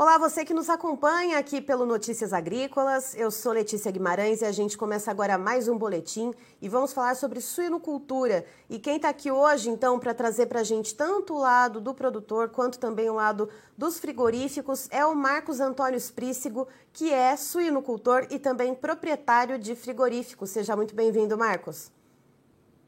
Olá, 0.00 0.16
você 0.16 0.46
que 0.46 0.54
nos 0.54 0.70
acompanha 0.70 1.36
aqui 1.36 1.60
pelo 1.60 1.84
Notícias 1.84 2.32
Agrícolas. 2.32 3.14
Eu 3.14 3.30
sou 3.30 3.52
Letícia 3.52 3.92
Guimarães 3.92 4.40
e 4.40 4.46
a 4.46 4.50
gente 4.50 4.78
começa 4.78 5.10
agora 5.10 5.36
mais 5.36 5.68
um 5.68 5.76
boletim 5.76 6.32
e 6.58 6.70
vamos 6.70 6.94
falar 6.94 7.14
sobre 7.16 7.38
suinocultura. 7.42 8.46
E 8.70 8.78
quem 8.78 8.96
está 8.96 9.10
aqui 9.10 9.30
hoje, 9.30 9.68
então, 9.68 9.98
para 9.98 10.14
trazer 10.14 10.46
para 10.46 10.60
a 10.60 10.64
gente 10.64 10.94
tanto 10.94 11.34
o 11.34 11.40
lado 11.40 11.82
do 11.82 11.92
produtor 11.92 12.48
quanto 12.48 12.78
também 12.78 13.10
o 13.10 13.14
lado 13.16 13.50
dos 13.76 14.00
frigoríficos 14.00 14.88
é 14.90 15.04
o 15.04 15.14
Marcos 15.14 15.60
Antônio 15.60 15.98
Esprícigo, 15.98 16.66
que 16.94 17.12
é 17.12 17.36
suinocultor 17.36 18.26
e 18.30 18.38
também 18.38 18.74
proprietário 18.74 19.58
de 19.58 19.74
frigorífico. 19.74 20.46
Seja 20.46 20.74
muito 20.74 20.94
bem-vindo, 20.94 21.36
Marcos. 21.36 21.92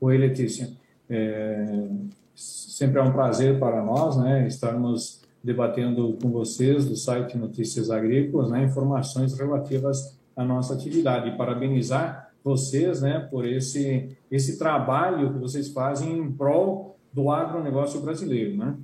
Oi, 0.00 0.16
Letícia. 0.16 0.72
É... 1.10 1.90
Sempre 2.34 3.00
é 3.00 3.02
um 3.02 3.12
prazer 3.12 3.58
para 3.58 3.82
nós 3.82 4.16
né, 4.16 4.46
estarmos 4.48 5.21
debatendo 5.42 6.16
com 6.22 6.30
vocês 6.30 6.84
do 6.84 6.96
site 6.96 7.36
Notícias 7.36 7.90
Agrícolas, 7.90 8.50
né, 8.50 8.64
informações 8.64 9.36
relativas 9.36 10.18
à 10.36 10.44
nossa 10.44 10.74
atividade. 10.74 11.30
E 11.30 11.36
parabenizar 11.36 12.32
vocês, 12.44 13.02
né, 13.02 13.20
por 13.30 13.46
esse 13.46 14.16
esse 14.30 14.58
trabalho 14.58 15.32
que 15.32 15.38
vocês 15.38 15.68
fazem 15.68 16.18
em 16.18 16.32
prol 16.32 16.96
do 17.12 17.30
agronegócio 17.30 18.00
brasileiro, 18.00 18.56
né? 18.56 18.74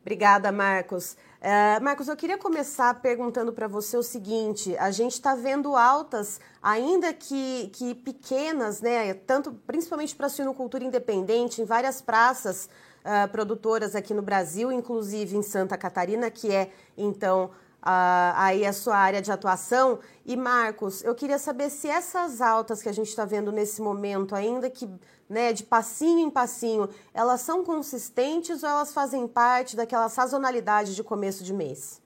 Obrigada, 0.00 0.50
Marcos. 0.50 1.16
Uh, 1.40 1.82
Marcos, 1.82 2.08
eu 2.08 2.16
queria 2.16 2.36
começar 2.36 3.00
perguntando 3.00 3.52
para 3.52 3.68
você 3.68 3.96
o 3.96 4.02
seguinte: 4.02 4.76
a 4.76 4.90
gente 4.90 5.12
está 5.12 5.34
vendo 5.34 5.76
altas, 5.76 6.40
ainda 6.62 7.12
que, 7.12 7.70
que 7.72 7.94
pequenas, 7.94 8.80
né? 8.80 9.14
Tanto, 9.14 9.52
principalmente 9.66 10.14
para 10.14 10.26
a 10.26 10.28
suinocultura 10.28 10.84
independente, 10.84 11.62
em 11.62 11.64
várias 11.64 12.00
praças 12.00 12.68
uh, 13.04 13.30
produtoras 13.30 13.94
aqui 13.94 14.14
no 14.14 14.22
Brasil, 14.22 14.70
inclusive 14.72 15.36
em 15.36 15.42
Santa 15.42 15.76
Catarina, 15.76 16.30
que 16.30 16.50
é 16.50 16.70
então 16.96 17.50
uh, 17.82 18.32
aí 18.36 18.64
a 18.64 18.72
sua 18.72 18.96
área 18.96 19.20
de 19.20 19.30
atuação. 19.30 19.98
E 20.24 20.36
Marcos, 20.36 21.02
eu 21.04 21.14
queria 21.14 21.38
saber 21.38 21.70
se 21.70 21.88
essas 21.88 22.40
altas 22.40 22.82
que 22.82 22.88
a 22.88 22.92
gente 22.92 23.08
está 23.08 23.24
vendo 23.24 23.50
nesse 23.50 23.82
momento, 23.82 24.34
ainda 24.34 24.70
que 24.70 24.88
né, 25.28 25.52
de 25.52 25.64
passinho 25.64 26.18
em 26.18 26.30
passinho, 26.30 26.88
elas 27.14 27.40
são 27.40 27.64
consistentes 27.64 28.62
ou 28.62 28.68
elas 28.68 28.92
fazem 28.92 29.26
parte 29.26 29.74
daquela 29.74 30.08
sazonalidade 30.08 30.94
de 30.94 31.02
começo 31.02 31.42
de 31.42 31.54
mês? 31.54 32.02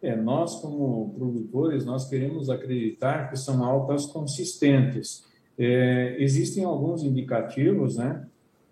É, 0.00 0.14
nós 0.14 0.56
como 0.56 1.12
produtores, 1.16 1.84
nós 1.84 2.08
queremos 2.08 2.48
acreditar 2.50 3.30
que 3.30 3.36
são 3.36 3.64
altas 3.64 4.06
consistentes. 4.06 5.24
É, 5.58 6.16
existem 6.20 6.64
alguns 6.64 7.02
indicativos, 7.02 7.96
né, 7.96 8.24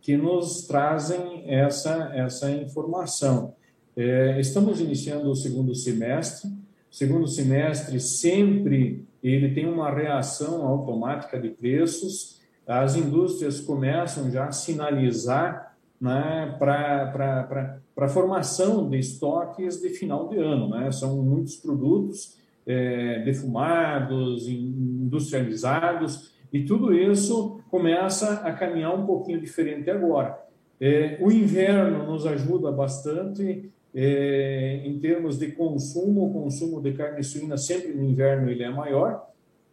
que 0.07 0.17
nos 0.17 0.69
trazem 0.69 1.43
essa, 1.49 2.13
essa 2.15 2.49
informação. 2.53 3.57
É, 3.97 4.39
estamos 4.39 4.81
iniciando 4.81 5.29
o 5.29 5.35
segundo 5.35 5.75
semestre. 5.75 6.49
Segundo 6.89 7.27
semestre 7.27 7.99
sempre 7.99 9.05
ele 9.21 9.53
tem 9.53 9.67
uma 9.67 9.91
reação 9.91 10.65
automática 10.65 11.41
de 11.41 11.49
preços. 11.49 12.41
As 12.65 12.95
indústrias 12.95 13.61
começam 13.61 14.31
já 14.31 14.45
a 14.45 14.53
sinalizar 14.53 15.77
né, 16.01 16.55
para 16.57 17.81
a 17.97 18.09
formação 18.09 18.89
de 18.89 19.01
estoques 19.01 19.81
de 19.81 19.89
final 19.89 20.29
de 20.29 20.39
ano. 20.39 20.69
Né? 20.69 20.93
São 20.93 21.21
muitos 21.21 21.57
produtos 21.57 22.37
é, 22.65 23.25
defumados, 23.25 24.47
industrializados, 24.47 26.31
e 26.53 26.65
tudo 26.65 26.95
isso 26.95 27.61
começa 27.77 28.41
a 28.41 28.53
caminhar 28.53 28.95
um 28.95 29.05
pouquinho 29.05 29.39
diferente 29.39 29.91
agora. 29.91 30.39
É, 30.81 31.19
o 31.21 31.31
inverno 31.31 32.07
nos 32.07 32.27
ajuda 32.27 32.73
bastante 32.73 33.71
é, 33.95 34.81
em 34.83 34.99
termos 34.99 35.39
de 35.39 35.53
consumo, 35.53 36.27
o 36.27 36.33
consumo 36.33 36.81
de 36.81 36.93
carne 36.93 37.23
suína 37.23 37.59
sempre 37.59 37.93
no 37.93 38.03
inverno 38.03 38.51
ele 38.51 38.63
é 38.63 38.71
maior, 38.71 39.27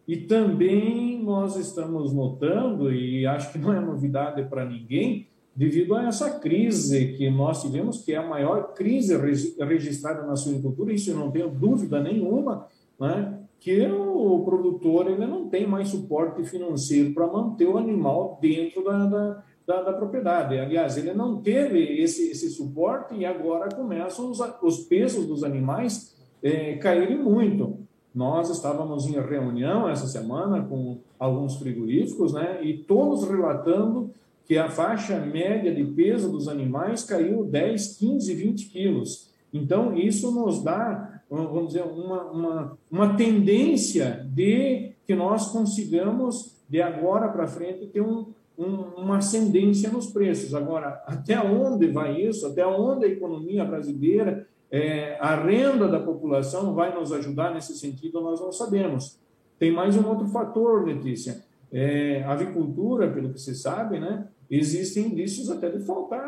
e 0.06 0.18
também 0.18 1.22
nós 1.22 1.56
estamos 1.56 2.12
notando, 2.12 2.92
e 2.92 3.26
acho 3.26 3.50
que 3.52 3.58
não 3.58 3.72
é 3.72 3.80
novidade 3.80 4.42
para 4.50 4.66
ninguém, 4.66 5.26
devido 5.56 5.94
a 5.94 6.06
essa 6.06 6.38
crise 6.38 7.14
que 7.16 7.30
nós 7.30 7.62
tivemos, 7.62 8.02
que 8.02 8.12
é 8.12 8.16
a 8.16 8.26
maior 8.26 8.74
crise 8.74 9.16
registrada 9.16 10.26
na 10.26 10.36
suinocultura, 10.36 10.92
isso 10.92 11.10
eu 11.10 11.16
não 11.16 11.30
tenho 11.30 11.48
dúvida 11.48 12.02
nenhuma, 12.02 12.66
né? 13.00 13.40
Que 13.64 13.80
o 13.86 14.44
produtor 14.44 15.10
ele 15.10 15.26
não 15.26 15.48
tem 15.48 15.66
mais 15.66 15.88
suporte 15.88 16.44
financeiro 16.44 17.14
para 17.14 17.26
manter 17.26 17.66
o 17.66 17.78
animal 17.78 18.38
dentro 18.38 18.84
da, 18.84 19.06
da, 19.06 19.42
da, 19.66 19.82
da, 19.84 19.92
propriedade. 19.94 20.58
Aliás, 20.58 20.98
ele 20.98 21.14
não 21.14 21.40
teve 21.40 21.80
esse, 21.98 22.30
esse 22.30 22.50
suporte 22.50 23.14
e 23.14 23.24
agora 23.24 23.74
começam 23.74 24.30
os, 24.30 24.38
os 24.62 24.80
pesos 24.80 25.26
dos 25.26 25.42
animais 25.42 26.14
é, 26.42 26.74
caírem 26.74 27.16
muito. 27.16 27.78
Nós 28.14 28.50
estávamos 28.50 29.06
em 29.06 29.18
reunião 29.18 29.88
essa 29.88 30.06
semana 30.08 30.62
com 30.62 30.98
alguns 31.18 31.56
frigoríficos, 31.56 32.34
né, 32.34 32.62
e 32.62 32.76
todos 32.76 33.26
relatando 33.26 34.10
que 34.44 34.58
a 34.58 34.68
faixa 34.68 35.18
média 35.20 35.74
de 35.74 35.84
peso 35.84 36.30
dos 36.30 36.48
animais 36.48 37.02
caiu 37.02 37.44
10, 37.44 37.96
15, 37.96 38.34
20 38.34 38.68
quilos. 38.68 39.30
Então, 39.54 39.96
isso 39.96 40.30
nos 40.30 40.62
dá 40.62 41.13
vamos 41.28 41.68
dizer, 41.68 41.82
uma, 41.82 42.22
uma, 42.24 42.78
uma 42.90 43.16
tendência 43.16 44.26
de 44.32 44.92
que 45.06 45.14
nós 45.14 45.48
consigamos, 45.48 46.56
de 46.68 46.80
agora 46.80 47.28
para 47.28 47.46
frente, 47.46 47.86
ter 47.86 48.00
um, 48.00 48.26
um, 48.58 48.66
uma 48.96 49.18
ascendência 49.18 49.90
nos 49.90 50.06
preços. 50.06 50.54
Agora, 50.54 51.02
até 51.06 51.40
onde 51.40 51.86
vai 51.88 52.20
isso? 52.20 52.46
Até 52.46 52.66
onde 52.66 53.04
a 53.04 53.08
economia 53.08 53.64
brasileira, 53.64 54.46
é, 54.70 55.16
a 55.20 55.34
renda 55.36 55.86
da 55.88 56.00
população 56.00 56.74
vai 56.74 56.94
nos 56.94 57.12
ajudar 57.12 57.54
nesse 57.54 57.76
sentido, 57.76 58.20
nós 58.20 58.40
não 58.40 58.52
sabemos. 58.52 59.18
Tem 59.58 59.72
mais 59.72 59.96
um 59.96 60.06
outro 60.08 60.26
fator, 60.26 60.84
Letícia. 60.84 61.44
É, 61.72 62.22
a 62.24 62.32
avicultura, 62.32 63.10
pelo 63.10 63.32
que 63.32 63.40
se 63.40 63.54
sabe, 63.54 63.98
né, 63.98 64.26
existem 64.50 65.06
indícios 65.06 65.50
até 65.50 65.68
de 65.70 65.84
faltar 65.84 66.24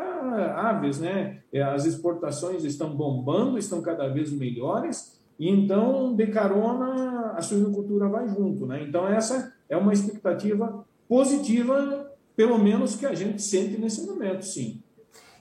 aves, 0.55 0.99
né? 0.99 1.39
É, 1.51 1.61
as 1.61 1.85
exportações 1.85 2.63
estão 2.63 2.95
bombando, 2.95 3.57
estão 3.57 3.81
cada 3.81 4.07
vez 4.07 4.31
melhores, 4.31 5.17
e 5.39 5.49
então, 5.49 6.15
de 6.15 6.27
carona, 6.27 7.33
a 7.35 7.41
suinocultura 7.41 8.09
vai 8.09 8.27
junto, 8.27 8.65
né? 8.65 8.83
Então, 8.83 9.07
essa 9.07 9.53
é 9.69 9.77
uma 9.77 9.93
expectativa 9.93 10.85
positiva, 11.07 12.11
pelo 12.35 12.57
menos 12.57 12.95
que 12.95 13.05
a 13.05 13.13
gente 13.13 13.41
sente 13.41 13.79
nesse 13.79 14.05
momento, 14.05 14.43
sim. 14.43 14.81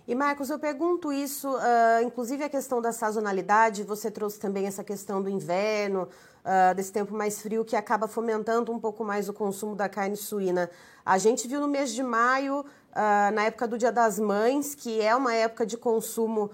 E 0.06 0.14
Marcos, 0.14 0.50
eu 0.50 0.58
pergunto 0.58 1.12
isso, 1.12 1.48
uh, 1.48 2.04
inclusive 2.04 2.44
a 2.44 2.48
questão 2.48 2.80
da 2.80 2.92
sazonalidade, 2.92 3.82
você 3.82 4.08
trouxe 4.08 4.38
também 4.38 4.66
essa 4.66 4.84
questão 4.84 5.20
do 5.20 5.28
inverno, 5.28 6.08
uh, 6.46 6.74
desse 6.74 6.92
tempo 6.92 7.12
mais 7.12 7.42
frio, 7.42 7.64
que 7.64 7.74
acaba 7.74 8.06
fomentando 8.06 8.72
um 8.72 8.78
pouco 8.78 9.04
mais 9.04 9.28
o 9.28 9.32
consumo 9.32 9.74
da 9.74 9.88
carne 9.88 10.16
suína. 10.16 10.70
A 11.04 11.18
gente 11.18 11.48
viu 11.48 11.60
no 11.60 11.68
mês 11.68 11.90
de 11.92 12.02
maio, 12.02 12.60
uh, 12.60 13.34
na 13.34 13.44
época 13.44 13.66
do 13.66 13.76
Dia 13.76 13.90
das 13.90 14.18
Mães, 14.18 14.74
que 14.74 15.02
é 15.02 15.14
uma 15.14 15.34
época 15.34 15.66
de 15.66 15.76
consumo 15.76 16.50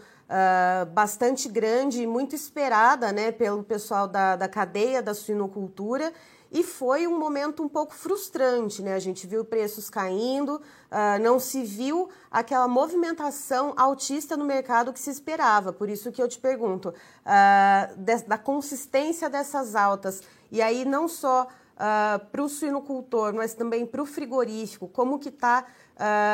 bastante 0.95 1.47
grande 1.47 2.01
e 2.01 2.07
muito 2.07 2.35
esperada 2.35 3.13
né, 3.13 3.31
pelo 3.31 3.63
pessoal 3.63 4.09
da, 4.09 4.35
da 4.35 4.49
cadeia 4.49 5.03
da 5.03 5.13
suinocultura, 5.13 6.11
e 6.53 6.63
foi 6.63 7.07
um 7.07 7.19
momento 7.19 7.63
um 7.63 7.69
pouco 7.69 7.95
frustrante, 7.95 8.83
né? 8.83 8.95
A 8.95 8.99
gente 8.99 9.27
viu 9.27 9.43
preços 9.43 9.89
caindo, 9.89 10.57
uh, 10.57 11.23
não 11.23 11.41
se 11.41 11.65
viu 11.65 12.11
aquela 12.31 12.69
movimentação 12.69 13.73
altista 13.75 14.37
no 14.37 14.45
mercado 14.45 14.93
que 14.93 15.01
se 15.01 15.09
esperava. 15.09 15.73
Por 15.73 15.89
isso 15.89 16.13
que 16.13 16.23
eu 16.23 16.29
te 16.29 16.39
pergunto, 16.39 16.91
uh, 16.91 17.97
de, 17.97 18.19
da 18.25 18.37
consistência 18.37 19.31
dessas 19.31 19.75
altas, 19.75 20.21
e 20.51 20.61
aí 20.61 20.85
não 20.85 21.09
só 21.09 21.45
uh, 21.45 22.27
para 22.27 22.43
o 22.43 22.49
suinocultor, 22.51 23.33
mas 23.33 23.55
também 23.55 23.87
para 23.87 24.03
o 24.03 24.07
frigorífico, 24.07 24.87
como 24.87 25.19
que 25.19 25.31
está 25.31 25.65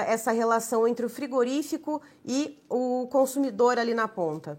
essa 0.07 0.33
relação 0.33 0.89
entre 0.89 1.05
o 1.05 1.11
frigorífico 1.11 2.01
e 2.25 2.59
o 2.71 3.07
consumidor 3.11 3.79
ali 3.79 3.93
na 3.93 4.09
ponta? 4.09 4.59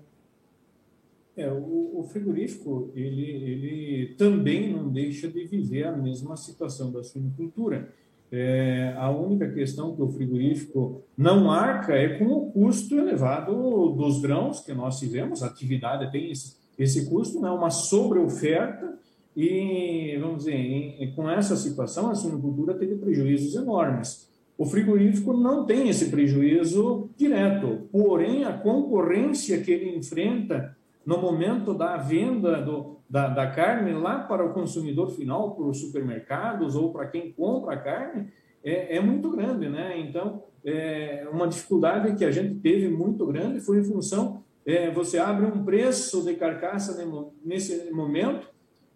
É, 1.39 1.49
o, 1.49 1.99
o, 1.99 2.03
frigorífico 2.03 2.91
ele, 2.93 3.23
ele 3.23 4.15
também 4.17 4.73
não 4.73 4.89
deixa 4.89 5.29
de 5.29 5.45
viver 5.45 5.85
a 5.85 5.95
mesma 5.95 6.35
situação 6.35 6.91
da 6.91 7.01
suinocultura. 7.01 7.93
É, 8.29 8.93
a 8.97 9.09
única 9.09 9.49
questão 9.49 9.95
que 9.95 10.01
o 10.01 10.09
frigorífico 10.09 11.01
não 11.17 11.49
arca 11.49 11.93
é 11.93 12.19
com 12.19 12.25
o 12.25 12.51
custo 12.51 12.95
elevado 12.95 13.53
dos 13.93 14.19
grãos 14.19 14.59
que 14.59 14.73
nós 14.73 14.99
tivemos. 14.99 15.41
A 15.41 15.47
atividade 15.47 16.11
tem 16.11 16.29
esse, 16.29 16.57
esse 16.77 17.09
custo, 17.09 17.39
né, 17.39 17.49
uma 17.49 17.69
sobreoferta, 17.69 18.99
e, 19.33 20.17
vamos 20.19 20.39
dizer, 20.39 20.55
em, 20.55 21.13
com 21.15 21.29
essa 21.29 21.55
situação, 21.55 22.09
a 22.11 22.15
suinocultura 22.15 22.73
teve 22.73 22.97
prejuízos 22.97 23.55
enormes. 23.55 24.29
O 24.57 24.65
frigorífico 24.65 25.31
não 25.31 25.65
tem 25.65 25.87
esse 25.87 26.09
prejuízo 26.09 27.09
direto, 27.15 27.87
porém, 27.93 28.43
a 28.43 28.51
concorrência 28.51 29.61
que 29.61 29.71
ele 29.71 29.95
enfrenta 29.95 30.77
no 31.05 31.17
momento 31.17 31.73
da 31.73 31.97
venda 31.97 32.61
do, 32.61 32.99
da, 33.09 33.27
da 33.27 33.47
carne 33.51 33.93
lá 33.93 34.19
para 34.19 34.45
o 34.45 34.53
consumidor 34.53 35.09
final, 35.11 35.55
para 35.55 35.65
os 35.65 35.79
supermercados 35.79 36.75
ou 36.75 36.91
para 36.91 37.07
quem 37.07 37.31
compra 37.31 37.75
a 37.75 37.77
carne, 37.77 38.27
é, 38.63 38.97
é 38.97 38.99
muito 38.99 39.29
grande, 39.31 39.69
né? 39.69 39.99
Então, 39.99 40.43
é, 40.63 41.27
uma 41.31 41.47
dificuldade 41.47 42.15
que 42.15 42.25
a 42.25 42.31
gente 42.31 42.59
teve 42.59 42.89
muito 42.89 43.25
grande 43.25 43.59
foi 43.59 43.79
em 43.79 43.83
função 43.83 44.43
é, 44.65 44.91
você 44.91 45.17
abre 45.17 45.47
um 45.47 45.63
preço 45.63 46.23
de 46.23 46.35
carcaça 46.35 47.03
nesse 47.43 47.91
momento 47.91 48.47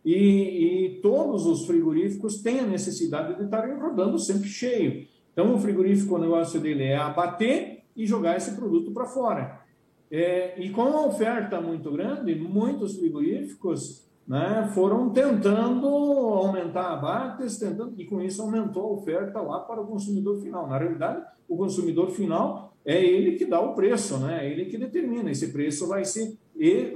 e, 0.05 0.15
e, 0.15 1.01
todos 1.01 1.47
os 1.47 1.65
frigoríficos 1.65 2.43
têm 2.43 2.59
a 2.59 2.67
necessidade 2.67 3.35
de 3.35 3.45
estarem 3.45 3.79
rodando 3.79 4.19
sempre 4.19 4.47
cheio. 4.49 5.07
Então, 5.31 5.55
o 5.55 5.57
frigorífico, 5.57 6.13
o 6.13 6.19
negócio 6.19 6.59
dele 6.59 6.83
é 6.83 6.95
abater 6.95 7.85
e 7.95 8.05
jogar 8.05 8.37
esse 8.37 8.55
produto 8.55 8.91
para 8.91 9.05
fora. 9.05 9.62
É, 10.15 10.53
e 10.61 10.69
com 10.69 10.83
a 10.83 11.07
oferta 11.07 11.59
muito 11.59 11.91
grande, 11.91 12.35
muitos 12.35 12.99
frigoríficos 12.99 14.05
né, 14.27 14.69
foram 14.71 15.09
tentando 15.09 15.87
aumentar 15.87 16.93
abates, 16.93 17.57
tentando, 17.57 17.99
e 17.99 18.05
com 18.05 18.21
isso 18.21 18.39
aumentou 18.43 18.83
a 18.83 18.93
oferta 18.93 19.41
lá 19.41 19.61
para 19.61 19.81
o 19.81 19.87
consumidor 19.87 20.39
final. 20.39 20.67
Na 20.67 20.77
realidade, 20.77 21.25
o 21.49 21.57
consumidor 21.57 22.11
final 22.11 22.75
é 22.85 23.03
ele 23.03 23.37
que 23.37 23.45
dá 23.45 23.59
o 23.59 23.73
preço, 23.73 24.19
né? 24.19 24.45
é 24.45 24.51
ele 24.51 24.65
que 24.65 24.77
determina. 24.77 25.31
Esse 25.31 25.51
preço 25.51 25.87
vai 25.87 26.05
ser 26.05 26.37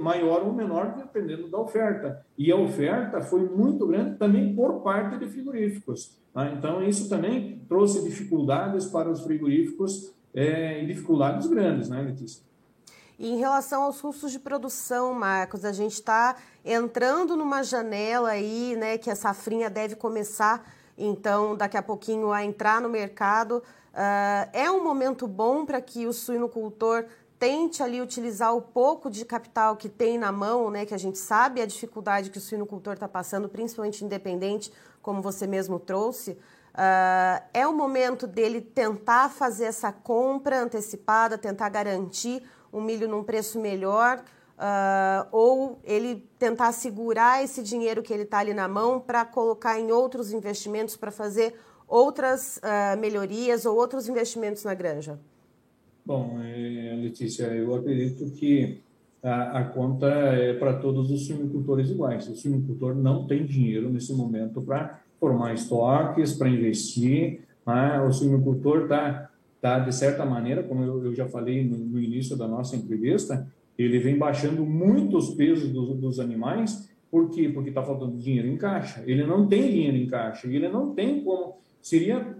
maior 0.00 0.46
ou 0.46 0.52
menor 0.52 0.94
dependendo 0.94 1.48
da 1.48 1.58
oferta. 1.58 2.24
E 2.38 2.52
a 2.52 2.56
oferta 2.56 3.20
foi 3.20 3.48
muito 3.48 3.84
grande 3.84 4.16
também 4.16 4.54
por 4.54 4.80
parte 4.82 5.18
de 5.18 5.26
frigoríficos. 5.26 6.16
Tá? 6.32 6.52
Então, 6.52 6.80
isso 6.84 7.08
também 7.08 7.62
trouxe 7.68 8.04
dificuldades 8.04 8.86
para 8.86 9.10
os 9.10 9.22
frigoríficos 9.24 10.14
é, 10.32 10.84
e 10.84 10.86
dificuldades 10.86 11.48
grandes, 11.48 11.88
né, 11.88 12.00
Letícia? 12.00 12.47
E 13.18 13.32
em 13.32 13.36
relação 13.36 13.82
aos 13.82 14.00
custos 14.00 14.30
de 14.30 14.38
produção, 14.38 15.12
Marcos, 15.12 15.64
a 15.64 15.72
gente 15.72 15.94
está 15.94 16.36
entrando 16.64 17.36
numa 17.36 17.64
janela 17.64 18.30
aí, 18.30 18.76
né, 18.76 18.96
que 18.96 19.10
a 19.10 19.16
safrinha 19.16 19.68
deve 19.68 19.96
começar, 19.96 20.64
então, 20.96 21.56
daqui 21.56 21.76
a 21.76 21.82
pouquinho 21.82 22.30
a 22.30 22.44
entrar 22.44 22.80
no 22.80 22.88
mercado. 22.88 23.62
Uh, 23.92 24.48
é 24.52 24.70
um 24.70 24.84
momento 24.84 25.26
bom 25.26 25.66
para 25.66 25.80
que 25.80 26.06
o 26.06 26.12
suinocultor 26.12 27.06
tente 27.40 27.82
ali 27.82 28.00
utilizar 28.00 28.54
o 28.54 28.62
pouco 28.62 29.10
de 29.10 29.24
capital 29.24 29.76
que 29.76 29.88
tem 29.88 30.16
na 30.16 30.30
mão, 30.30 30.70
né, 30.70 30.86
que 30.86 30.94
a 30.94 30.98
gente 30.98 31.18
sabe 31.18 31.60
a 31.60 31.66
dificuldade 31.66 32.30
que 32.30 32.38
o 32.38 32.40
suinocultor 32.40 32.94
está 32.94 33.08
passando, 33.08 33.48
principalmente 33.48 34.04
independente, 34.04 34.72
como 35.02 35.20
você 35.20 35.44
mesmo 35.44 35.80
trouxe. 35.80 36.32
Uh, 36.72 37.42
é 37.52 37.66
o 37.66 37.72
momento 37.72 38.28
dele 38.28 38.60
tentar 38.60 39.28
fazer 39.28 39.64
essa 39.64 39.90
compra 39.90 40.60
antecipada, 40.60 41.36
tentar 41.36 41.68
garantir 41.68 42.40
o 42.72 42.80
milho 42.80 43.08
num 43.08 43.22
preço 43.22 43.58
melhor, 43.58 44.22
uh, 44.58 45.26
ou 45.30 45.78
ele 45.84 46.26
tentar 46.38 46.72
segurar 46.72 47.42
esse 47.42 47.62
dinheiro 47.62 48.02
que 48.02 48.12
ele 48.12 48.24
está 48.24 48.38
ali 48.38 48.52
na 48.54 48.68
mão 48.68 49.00
para 49.00 49.24
colocar 49.24 49.78
em 49.78 49.90
outros 49.92 50.32
investimentos, 50.32 50.96
para 50.96 51.10
fazer 51.10 51.54
outras 51.86 52.58
uh, 52.58 52.98
melhorias 52.98 53.64
ou 53.64 53.76
outros 53.76 54.08
investimentos 54.08 54.64
na 54.64 54.74
granja? 54.74 55.18
Bom, 56.04 56.38
é, 56.42 56.96
Letícia, 56.96 57.44
eu 57.46 57.74
acredito 57.74 58.30
que 58.32 58.80
a, 59.22 59.58
a 59.58 59.64
conta 59.64 60.06
é 60.06 60.54
para 60.54 60.74
todos 60.74 61.10
os 61.10 61.26
suinicultores 61.26 61.90
iguais. 61.90 62.28
O 62.28 62.36
suinicultor 62.36 62.94
não 62.94 63.26
tem 63.26 63.44
dinheiro 63.44 63.90
nesse 63.90 64.12
momento 64.12 64.62
para 64.62 65.00
formar 65.18 65.54
estoques, 65.54 66.32
para 66.34 66.48
investir. 66.48 67.40
Né? 67.66 68.00
O 68.00 68.12
suinicultor 68.12 68.84
está 68.84 69.27
tá, 69.60 69.78
de 69.78 69.94
certa 69.94 70.24
maneira, 70.24 70.62
como 70.62 70.82
eu, 70.82 71.04
eu 71.06 71.14
já 71.14 71.26
falei 71.26 71.64
no, 71.64 71.76
no, 71.76 72.00
início 72.00 72.36
da 72.36 72.46
nossa 72.46 72.76
entrevista, 72.76 73.46
ele 73.76 73.98
vem 73.98 74.18
baixando 74.18 74.64
muito 74.64 75.16
os 75.16 75.30
pesos 75.30 75.70
dos, 75.70 76.18
animais, 76.18 76.90
por 77.10 77.30
quê? 77.30 77.48
Porque 77.48 77.70
está 77.70 77.82
faltando 77.82 78.16
dinheiro 78.18 78.48
em 78.48 78.56
caixa. 78.56 79.02
Ele 79.06 79.24
não 79.24 79.46
tem 79.46 79.70
dinheiro 79.70 79.96
em 79.96 80.06
caixa, 80.06 80.46
ele 80.46 80.68
não 80.68 80.94
tem 80.94 81.22
como. 81.22 81.56
Seria, 81.80 82.36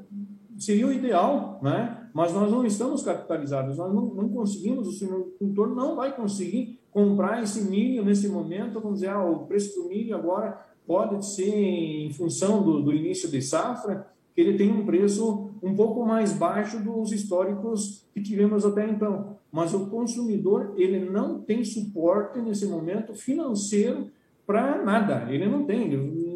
seria 0.58 0.86
o 0.86 0.92
ideal, 0.92 1.58
né? 1.62 1.98
mas 2.12 2.32
nós 2.32 2.50
não 2.50 2.64
estamos 2.64 3.02
capitalizados, 3.02 3.76
nós 3.76 3.94
não, 3.94 4.06
não 4.06 4.28
conseguimos, 4.28 4.88
o 4.88 4.92
suinocultor 4.92 5.68
não 5.74 5.94
vai 5.94 6.16
conseguir 6.16 6.80
comprar 6.90 7.42
esse 7.42 7.62
milho 7.70 8.04
nesse 8.04 8.28
momento, 8.28 8.80
vamos 8.80 9.00
dizer, 9.00 9.10
ah, 9.10 9.24
o 9.24 9.46
preço 9.46 9.80
do 9.80 9.88
milho 9.88 10.16
agora 10.16 10.60
pode 10.86 11.24
ser 11.24 11.54
em 11.54 12.10
função 12.12 12.62
do, 12.62 12.82
do 12.82 12.92
início 12.92 13.30
de 13.30 13.40
safra, 13.40 14.06
ele 14.40 14.56
tem 14.56 14.70
um 14.70 14.84
preço 14.84 15.50
um 15.62 15.74
pouco 15.74 16.06
mais 16.06 16.32
baixo 16.32 16.78
dos 16.78 17.12
históricos 17.12 18.04
que 18.14 18.22
tivemos 18.22 18.64
até 18.64 18.88
então. 18.88 19.36
Mas 19.50 19.74
o 19.74 19.86
consumidor, 19.86 20.74
ele 20.76 21.10
não 21.10 21.40
tem 21.40 21.64
suporte 21.64 22.40
nesse 22.40 22.66
momento 22.66 23.14
financeiro 23.14 24.08
para 24.46 24.84
nada. 24.84 25.26
Ele 25.32 25.46
não 25.46 25.64
tem. 25.64 25.92
Ele, 25.92 26.28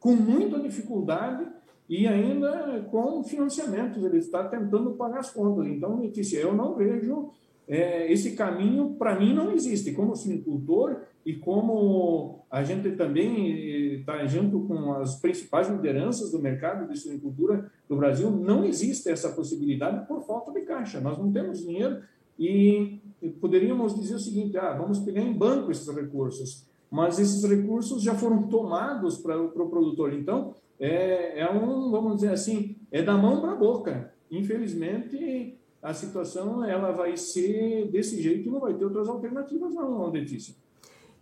com 0.00 0.12
muita 0.12 0.58
dificuldade 0.58 1.46
e 1.88 2.06
ainda 2.06 2.86
com 2.90 3.22
financiamentos. 3.22 4.02
Ele 4.02 4.18
está 4.18 4.44
tentando 4.44 4.92
pagar 4.92 5.20
as 5.20 5.30
contas. 5.30 5.66
Então, 5.66 6.00
Letícia, 6.00 6.38
eu 6.38 6.54
não 6.54 6.74
vejo 6.74 7.30
é, 7.68 8.10
esse 8.10 8.32
caminho, 8.32 8.94
para 8.98 9.18
mim, 9.18 9.34
não 9.34 9.52
existe. 9.52 9.92
Como 9.92 10.16
sinicultor, 10.16 11.02
e 11.26 11.34
como 11.34 12.46
a 12.48 12.62
gente 12.62 12.92
também 12.92 13.96
está 13.96 14.24
junto 14.26 14.60
com 14.60 14.92
as 14.92 15.16
principais 15.16 15.68
lideranças 15.68 16.30
do 16.30 16.38
mercado 16.38 16.88
de 16.88 16.96
suinicultura 16.96 17.68
do 17.88 17.96
Brasil, 17.96 18.30
não 18.30 18.64
existe 18.64 19.08
essa 19.08 19.30
possibilidade 19.30 20.06
por 20.06 20.24
falta 20.24 20.52
de 20.52 20.60
caixa. 20.60 21.00
Nós 21.00 21.18
não 21.18 21.32
temos 21.32 21.58
dinheiro 21.58 22.00
e 22.38 23.00
poderíamos 23.40 23.98
dizer 23.98 24.14
o 24.14 24.20
seguinte: 24.20 24.56
ah, 24.56 24.72
vamos 24.74 25.00
pegar 25.00 25.20
em 25.20 25.32
banco 25.32 25.72
esses 25.72 25.92
recursos, 25.92 26.64
mas 26.88 27.18
esses 27.18 27.42
recursos 27.42 28.04
já 28.04 28.14
foram 28.14 28.44
tomados 28.44 29.18
para 29.18 29.36
o 29.36 29.48
pro 29.48 29.68
produtor. 29.68 30.12
Então, 30.12 30.54
é, 30.78 31.40
é 31.40 31.50
um, 31.50 31.90
vamos 31.90 32.16
dizer 32.16 32.30
assim, 32.30 32.76
é 32.92 33.02
da 33.02 33.16
mão 33.16 33.40
para 33.40 33.50
a 33.50 33.56
boca. 33.56 34.14
Infelizmente, 34.30 35.58
a 35.82 35.92
situação 35.92 36.64
ela 36.64 36.92
vai 36.92 37.16
ser 37.16 37.90
desse 37.90 38.22
jeito, 38.22 38.48
não 38.48 38.60
vai 38.60 38.74
ter 38.74 38.84
outras 38.84 39.08
alternativas, 39.08 39.74
não, 39.74 40.08
Letícia. 40.08 40.54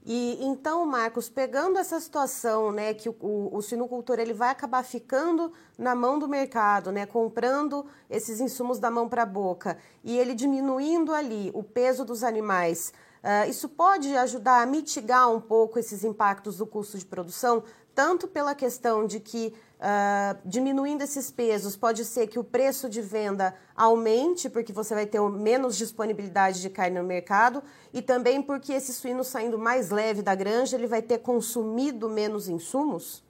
E 0.07 0.39
então, 0.45 0.85
Marcos, 0.85 1.31
pegando 1.31 1.79
essa 1.79 1.99
situação, 1.99 2.71
né, 2.71 2.93
que 2.93 3.09
o, 3.09 3.17
o, 3.19 3.57
o 3.57 3.63
sinocultor 3.63 4.19
ele 4.19 4.35
vai 4.35 4.51
acabar 4.51 4.85
ficando 4.85 5.51
na 5.79 5.95
mão 5.95 6.19
do 6.19 6.29
mercado, 6.29 6.93
né, 6.93 7.07
comprando 7.07 7.87
esses 8.11 8.39
insumos 8.39 8.79
da 8.79 8.91
mão 8.91 9.09
para 9.09 9.23
a 9.23 9.27
boca 9.27 9.79
e 10.03 10.19
ele 10.19 10.35
diminuindo 10.35 11.15
ali 11.15 11.51
o 11.55 11.63
peso 11.63 12.05
dos 12.05 12.23
animais, 12.23 12.93
uh, 13.23 13.49
isso 13.49 13.67
pode 13.67 14.15
ajudar 14.15 14.61
a 14.61 14.67
mitigar 14.67 15.31
um 15.31 15.41
pouco 15.41 15.79
esses 15.79 16.05
impactos 16.05 16.59
do 16.59 16.67
custo 16.67 16.99
de 16.99 17.07
produção, 17.07 17.65
tanto 17.95 18.29
pela 18.29 18.55
questão 18.55 19.07
de 19.07 19.21
que 19.21 19.55
Uh, 19.85 20.39
diminuindo 20.47 21.05
esses 21.05 21.31
pesos, 21.31 21.77
pode 21.77 22.07
ser 22.07 22.27
que 22.27 22.39
o 22.39 22.45
preço 22.45 22.89
de 22.89 23.03
venda 23.03 23.55
aumente, 23.77 24.49
porque 24.49 24.73
você 24.73 24.95
vai 24.95 25.05
ter 25.05 25.21
menos 25.21 25.77
disponibilidade 25.77 26.63
de 26.63 26.71
carne 26.71 26.99
no 26.99 27.07
mercado, 27.07 27.63
e 27.93 28.01
também 28.01 28.41
porque 28.41 28.73
esse 28.73 28.95
suíno 28.95 29.23
saindo 29.23 29.59
mais 29.59 29.91
leve 29.91 30.23
da 30.23 30.35
granja, 30.35 30.75
ele 30.75 30.87
vai 30.87 31.03
ter 31.03 31.19
consumido 31.19 32.09
menos 32.09 32.49
insumos? 32.49 33.23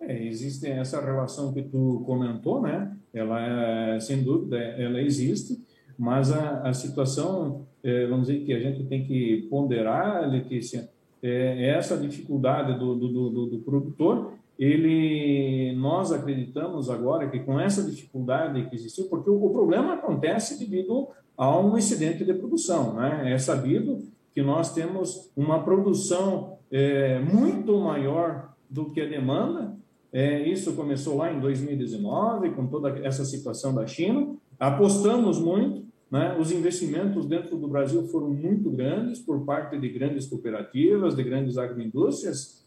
É, 0.00 0.26
existe 0.26 0.66
essa 0.68 1.00
relação 1.00 1.52
que 1.52 1.62
tu 1.62 2.02
comentou, 2.04 2.60
né? 2.60 2.96
Ela, 3.14 3.94
é, 3.94 4.00
sem 4.00 4.20
dúvida, 4.20 4.58
ela 4.58 5.00
existe, 5.00 5.64
mas 5.96 6.32
a, 6.32 6.62
a 6.62 6.74
situação, 6.74 7.64
é, 7.84 8.08
vamos 8.08 8.26
dizer 8.26 8.44
que 8.44 8.52
a 8.52 8.58
gente 8.58 8.82
tem 8.86 9.06
que 9.06 9.46
ponderar, 9.48 10.28
Letícia, 10.28 10.90
é, 11.22 11.68
essa 11.68 11.96
dificuldade 11.96 12.76
do, 12.80 12.96
do, 12.96 13.30
do, 13.30 13.46
do 13.46 13.58
produtor 13.60 14.41
ele, 14.64 15.74
nós 15.74 16.12
acreditamos 16.12 16.88
agora 16.88 17.28
que 17.28 17.40
com 17.40 17.58
essa 17.58 17.82
dificuldade 17.82 18.68
que 18.68 18.76
existiu, 18.76 19.06
porque 19.06 19.28
o, 19.28 19.44
o 19.44 19.50
problema 19.50 19.94
acontece 19.94 20.56
devido 20.56 21.08
a 21.36 21.58
um 21.58 21.76
excedente 21.76 22.24
de 22.24 22.32
produção, 22.32 22.94
né? 22.94 23.32
É 23.32 23.38
sabido 23.38 24.04
que 24.32 24.40
nós 24.40 24.72
temos 24.72 25.32
uma 25.36 25.64
produção 25.64 26.58
é, 26.70 27.18
muito 27.18 27.76
maior 27.80 28.54
do 28.70 28.90
que 28.90 29.00
a 29.00 29.08
demanda. 29.08 29.74
É, 30.12 30.48
isso 30.48 30.74
começou 30.74 31.16
lá 31.16 31.32
em 31.32 31.40
2019, 31.40 32.50
com 32.50 32.68
toda 32.68 32.90
essa 33.04 33.24
situação 33.24 33.74
da 33.74 33.84
China. 33.84 34.36
Apostamos 34.60 35.40
muito, 35.40 35.84
né? 36.08 36.36
os 36.38 36.52
investimentos 36.52 37.26
dentro 37.26 37.56
do 37.56 37.66
Brasil 37.66 38.06
foram 38.08 38.30
muito 38.30 38.70
grandes 38.70 39.18
por 39.18 39.44
parte 39.44 39.76
de 39.76 39.88
grandes 39.88 40.26
cooperativas, 40.26 41.16
de 41.16 41.24
grandes 41.24 41.58
agroindústrias, 41.58 42.61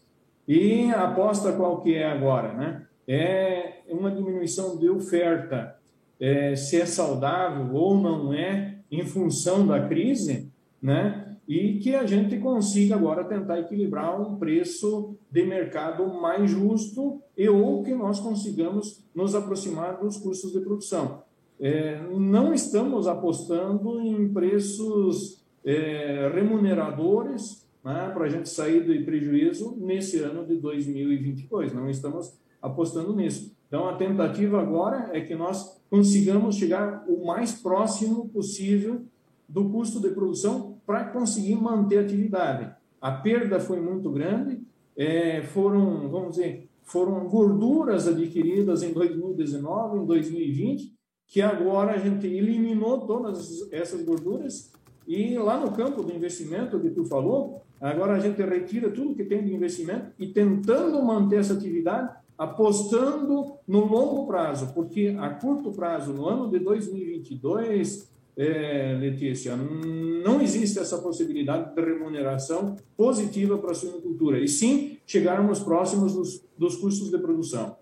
e 0.46 0.90
aposta 0.90 1.52
qual 1.52 1.80
que 1.82 1.94
é 1.94 2.06
agora? 2.06 2.52
Né? 2.52 2.86
É 3.06 3.82
uma 3.88 4.10
diminuição 4.10 4.78
de 4.78 4.88
oferta. 4.88 5.76
É, 6.18 6.56
se 6.56 6.80
é 6.80 6.86
saudável 6.86 7.74
ou 7.74 7.96
não 7.96 8.32
é, 8.32 8.78
em 8.90 9.04
função 9.04 9.66
da 9.66 9.86
crise, 9.86 10.50
né? 10.80 11.26
e 11.48 11.78
que 11.78 11.94
a 11.94 12.04
gente 12.04 12.38
consiga 12.38 12.96
agora 12.96 13.24
tentar 13.24 13.60
equilibrar 13.60 14.20
um 14.20 14.36
preço 14.36 15.16
de 15.30 15.44
mercado 15.44 16.06
mais 16.20 16.50
justo 16.50 17.22
e 17.36 17.48
ou 17.48 17.82
que 17.84 17.94
nós 17.94 18.18
consigamos 18.18 19.04
nos 19.14 19.34
aproximar 19.34 19.98
dos 19.98 20.16
custos 20.16 20.52
de 20.52 20.60
produção. 20.60 21.22
É, 21.58 22.00
não 22.10 22.52
estamos 22.52 23.06
apostando 23.06 24.00
em 24.00 24.28
preços 24.32 25.42
é, 25.64 26.30
remuneradores 26.34 27.65
né, 27.86 28.10
para 28.12 28.24
a 28.24 28.28
gente 28.28 28.48
sair 28.48 28.80
do 28.80 29.04
prejuízo 29.04 29.76
nesse 29.78 30.18
ano 30.18 30.44
de 30.44 30.56
2022. 30.56 31.72
Não 31.72 31.88
estamos 31.88 32.36
apostando 32.60 33.14
nisso. 33.14 33.54
Então, 33.68 33.88
a 33.88 33.94
tentativa 33.94 34.60
agora 34.60 35.10
é 35.12 35.20
que 35.20 35.36
nós 35.36 35.80
consigamos 35.88 36.56
chegar 36.56 37.04
o 37.06 37.24
mais 37.24 37.52
próximo 37.52 38.28
possível 38.30 39.02
do 39.48 39.68
custo 39.68 40.00
de 40.00 40.08
produção 40.08 40.78
para 40.84 41.04
conseguir 41.04 41.54
manter 41.54 41.98
a 41.98 42.00
atividade. 42.00 42.74
A 43.00 43.12
perda 43.12 43.60
foi 43.60 43.80
muito 43.80 44.10
grande, 44.10 44.60
é, 44.96 45.42
foram, 45.42 46.08
vamos 46.08 46.30
dizer, 46.30 46.68
foram 46.82 47.28
gorduras 47.28 48.08
adquiridas 48.08 48.82
em 48.82 48.92
2019, 48.92 49.98
em 49.98 50.06
2020, 50.06 50.92
que 51.28 51.40
agora 51.40 51.92
a 51.92 51.98
gente 51.98 52.26
eliminou 52.26 53.06
todas 53.06 53.70
essas 53.70 54.02
gorduras 54.02 54.72
e 55.06 55.38
lá 55.38 55.60
no 55.60 55.70
campo 55.70 56.02
do 56.02 56.12
investimento 56.12 56.80
que 56.80 56.90
tu 56.90 57.04
falou, 57.04 57.62
agora 57.80 58.14
a 58.14 58.18
gente 58.18 58.40
retira 58.42 58.90
tudo 58.90 59.14
que 59.14 59.24
tem 59.24 59.44
de 59.44 59.54
investimento 59.54 60.12
e 60.18 60.28
tentando 60.28 61.02
manter 61.02 61.40
essa 61.40 61.54
atividade, 61.54 62.10
apostando 62.36 63.54
no 63.66 63.84
longo 63.86 64.26
prazo, 64.26 64.72
porque 64.74 65.14
a 65.18 65.30
curto 65.30 65.72
prazo, 65.72 66.12
no 66.12 66.28
ano 66.28 66.50
de 66.50 66.58
2022, 66.58 68.10
é, 68.36 68.96
Letícia, 69.00 69.56
não 69.56 70.42
existe 70.42 70.78
essa 70.78 70.98
possibilidade 70.98 71.74
de 71.74 71.80
remuneração 71.80 72.76
positiva 72.96 73.56
para 73.56 73.70
a 73.70 73.74
suinocultura, 73.74 74.38
e 74.38 74.46
sim 74.46 74.98
chegarmos 75.06 75.60
próximos 75.60 76.14
dos, 76.14 76.44
dos 76.58 76.76
custos 76.76 77.10
de 77.10 77.18
produção. 77.18 77.76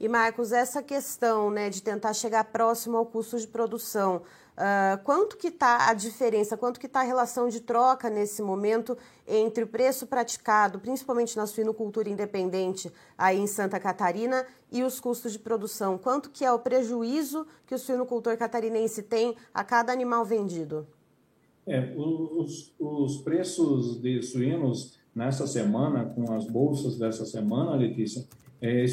E, 0.00 0.06
Marcos, 0.06 0.52
essa 0.52 0.80
questão 0.80 1.50
né, 1.50 1.68
de 1.68 1.82
tentar 1.82 2.12
chegar 2.12 2.44
próximo 2.44 2.96
ao 2.96 3.04
custo 3.04 3.36
de 3.36 3.48
produção, 3.48 4.22
uh, 4.56 5.02
quanto 5.02 5.36
que 5.36 5.48
está 5.48 5.88
a 5.88 5.94
diferença, 5.94 6.56
quanto 6.56 6.78
que 6.78 6.86
está 6.86 7.00
a 7.00 7.04
relação 7.04 7.48
de 7.48 7.60
troca 7.60 8.08
nesse 8.08 8.40
momento 8.40 8.96
entre 9.26 9.64
o 9.64 9.66
preço 9.66 10.06
praticado, 10.06 10.78
principalmente 10.78 11.36
na 11.36 11.48
suinocultura 11.48 12.08
independente 12.08 12.92
aí 13.16 13.40
em 13.40 13.48
Santa 13.48 13.80
Catarina, 13.80 14.46
e 14.70 14.84
os 14.84 15.00
custos 15.00 15.32
de 15.32 15.38
produção? 15.40 15.98
Quanto 15.98 16.30
que 16.30 16.44
é 16.44 16.52
o 16.52 16.60
prejuízo 16.60 17.44
que 17.66 17.74
o 17.74 17.78
suinocultor 17.78 18.36
catarinense 18.36 19.02
tem 19.02 19.34
a 19.52 19.64
cada 19.64 19.92
animal 19.92 20.24
vendido? 20.24 20.86
É, 21.66 21.92
os, 21.96 22.72
os 22.78 23.18
preços 23.18 24.00
de 24.00 24.22
suínos 24.22 24.96
nessa 25.12 25.46
semana, 25.46 26.06
com 26.06 26.32
as 26.32 26.46
bolsas 26.46 26.96
dessa 26.96 27.26
semana, 27.26 27.74
Letícia, 27.74 28.24
é, 28.60 28.84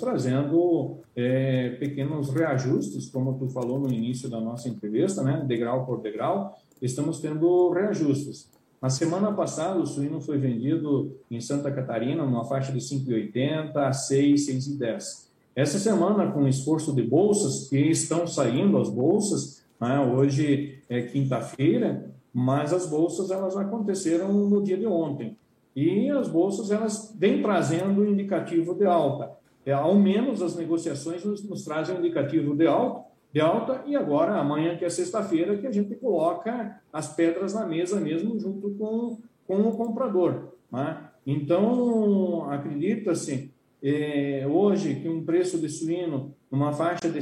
trazendo 0.00 0.98
é, 1.14 1.70
pequenos 1.70 2.30
reajustes, 2.30 3.08
como 3.08 3.38
tu 3.38 3.48
falou 3.48 3.78
no 3.78 3.92
início 3.92 4.28
da 4.28 4.40
nossa 4.40 4.68
entrevista, 4.68 5.22
né, 5.22 5.44
degrau 5.46 5.86
por 5.86 6.00
degrau, 6.00 6.58
estamos 6.82 7.20
tendo 7.20 7.70
reajustes. 7.70 8.50
Na 8.82 8.90
semana 8.90 9.32
passada, 9.32 9.80
o 9.80 9.86
suíno 9.86 10.20
foi 10.20 10.36
vendido 10.36 11.16
em 11.30 11.40
Santa 11.40 11.70
Catarina 11.70 12.24
numa 12.24 12.44
faixa 12.44 12.70
de 12.70 12.80
5,80 12.80 13.76
a 13.76 13.92
6, 13.92 14.46
6,10. 14.46 15.28
Essa 15.56 15.78
semana, 15.78 16.30
com 16.32 16.42
o 16.42 16.48
esforço 16.48 16.92
de 16.92 17.02
bolsas, 17.02 17.68
que 17.68 17.78
estão 17.78 18.26
saindo 18.26 18.76
as 18.76 18.90
bolsas, 18.90 19.64
né, 19.80 20.00
hoje 20.00 20.80
é 20.88 21.02
quinta-feira, 21.02 22.10
mas 22.32 22.72
as 22.72 22.86
bolsas 22.86 23.30
elas 23.30 23.56
aconteceram 23.56 24.32
no 24.32 24.62
dia 24.62 24.76
de 24.76 24.86
ontem 24.86 25.36
e 25.74 26.08
as 26.10 26.28
bolsas 26.28 26.70
elas 26.70 27.14
vêm 27.18 27.42
trazendo 27.42 28.04
indicativo 28.04 28.74
de 28.74 28.86
alta. 28.86 29.32
É, 29.66 29.72
ao 29.72 29.94
menos 29.94 30.42
as 30.42 30.56
negociações 30.56 31.24
nos, 31.24 31.42
nos 31.48 31.64
trazem 31.64 31.96
um 31.96 31.98
indicativo 31.98 32.54
de 32.54 32.66
alta, 32.66 33.04
de 33.32 33.40
alta, 33.40 33.82
e 33.86 33.96
agora, 33.96 34.38
amanhã, 34.38 34.76
que 34.76 34.84
é 34.84 34.88
sexta-feira, 34.88 35.56
que 35.56 35.66
a 35.66 35.72
gente 35.72 35.94
coloca 35.96 36.80
as 36.92 37.14
pedras 37.16 37.54
na 37.54 37.66
mesa 37.66 37.98
mesmo 37.98 38.38
junto 38.38 38.70
com, 38.72 39.18
com 39.46 39.62
o 39.62 39.76
comprador. 39.76 40.52
Né? 40.70 40.98
Então, 41.26 42.48
acredita-se, 42.50 43.52
é, 43.82 44.46
hoje, 44.48 44.96
que 44.96 45.08
um 45.08 45.24
preço 45.24 45.58
de 45.58 45.68
suíno 45.68 46.34
numa 46.50 46.72
faixa 46.72 47.10
de 47.10 47.20